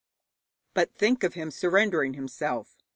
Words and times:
But 0.73 0.95
think 0.95 1.23
of 1.23 1.35
him 1.35 1.51
surrendering 1.51 2.15
himself! 2.15 2.75